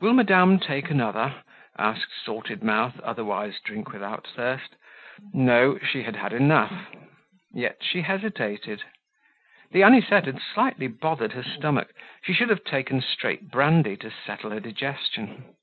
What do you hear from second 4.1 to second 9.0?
Thirst. No, she had had enough. Yet she hesitated.